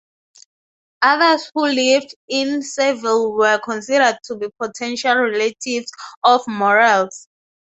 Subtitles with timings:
[1.03, 5.91] Others who lived in Seville were considered to be potential relatives
[6.23, 7.27] of Morales.